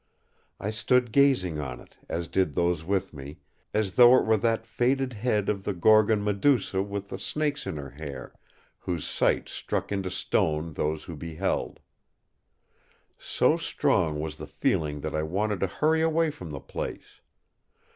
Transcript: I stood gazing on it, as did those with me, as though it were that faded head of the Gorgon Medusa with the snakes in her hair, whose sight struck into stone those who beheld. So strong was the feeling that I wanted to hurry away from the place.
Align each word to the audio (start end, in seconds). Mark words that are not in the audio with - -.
I 0.59 0.71
stood 0.71 1.11
gazing 1.11 1.59
on 1.59 1.79
it, 1.79 1.95
as 2.09 2.27
did 2.27 2.55
those 2.55 2.83
with 2.83 3.13
me, 3.13 3.37
as 3.71 3.91
though 3.97 4.17
it 4.17 4.25
were 4.25 4.37
that 4.37 4.65
faded 4.65 5.13
head 5.13 5.47
of 5.47 5.63
the 5.63 5.73
Gorgon 5.75 6.23
Medusa 6.23 6.81
with 6.81 7.09
the 7.09 7.19
snakes 7.19 7.67
in 7.67 7.77
her 7.77 7.91
hair, 7.91 8.33
whose 8.79 9.05
sight 9.05 9.47
struck 9.47 9.91
into 9.91 10.09
stone 10.09 10.73
those 10.73 11.03
who 11.03 11.15
beheld. 11.15 11.81
So 13.19 13.57
strong 13.57 14.19
was 14.19 14.37
the 14.37 14.47
feeling 14.47 15.01
that 15.01 15.13
I 15.13 15.21
wanted 15.21 15.59
to 15.59 15.67
hurry 15.67 16.01
away 16.01 16.31
from 16.31 16.49
the 16.49 16.59
place. 16.61 17.21